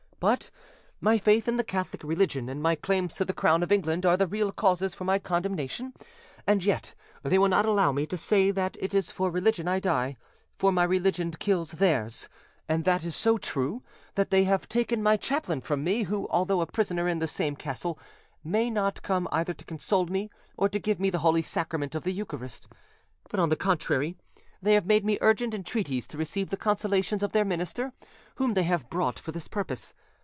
But 0.21 0.51
my 0.99 1.17
faith 1.17 1.47
in 1.47 1.57
the 1.57 1.63
Catholic 1.63 2.03
religion 2.03 2.47
and 2.47 2.61
my 2.61 2.75
claims 2.75 3.15
to 3.15 3.25
the 3.25 3.33
crown 3.33 3.63
of 3.63 3.71
England 3.71 4.05
are 4.05 4.15
the 4.17 4.27
real 4.27 4.51
causes 4.51 4.93
for 4.93 5.03
my 5.03 5.17
condemnation, 5.17 5.95
and 6.45 6.63
yet 6.63 6.93
they 7.23 7.39
will 7.39 7.47
not 7.49 7.65
allow 7.65 7.91
me 7.91 8.05
to 8.05 8.17
say 8.17 8.51
that 8.51 8.77
it 8.79 8.93
is 8.93 9.09
for 9.11 9.31
religion 9.31 9.67
I 9.67 9.79
die, 9.79 10.17
for 10.59 10.71
my 10.71 10.83
religion 10.83 11.31
kills 11.31 11.71
theirs; 11.71 12.29
and 12.69 12.85
that 12.85 13.03
is 13.03 13.15
so 13.15 13.39
true, 13.39 13.81
that 14.13 14.29
they 14.29 14.43
have 14.43 14.69
taken 14.69 15.01
my 15.01 15.17
chaplain 15.17 15.59
from 15.59 15.83
me, 15.83 16.03
who, 16.03 16.27
although 16.29 16.61
a 16.61 16.67
prisoner 16.67 17.07
in 17.07 17.17
the 17.17 17.27
same 17.27 17.55
castle, 17.55 17.97
may 18.43 18.69
not 18.69 19.01
come 19.01 19.27
either 19.31 19.55
to 19.55 19.65
console 19.65 20.05
me, 20.05 20.29
or 20.55 20.69
to 20.69 20.77
give 20.77 20.99
me 20.99 21.09
the 21.09 21.17
holy 21.25 21.41
sacrament 21.41 21.95
of 21.95 22.03
the 22.03 22.13
eucharist; 22.13 22.67
but, 23.31 23.39
on 23.39 23.49
the 23.49 23.55
contrary, 23.55 24.15
they 24.61 24.75
have 24.75 24.85
made 24.85 25.03
me 25.03 25.17
urgent 25.19 25.55
entreaties 25.55 26.05
to 26.05 26.15
receive 26.15 26.51
the 26.51 26.57
consolations 26.57 27.23
of 27.23 27.31
their 27.31 27.43
minister 27.43 27.91
whom 28.35 28.53
they 28.53 28.61
have 28.61 28.87
brought 28.87 29.17
for 29.17 29.31
this 29.31 29.47
purpose. 29.47 29.95